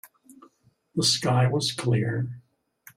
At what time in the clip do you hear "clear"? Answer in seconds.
1.73-2.41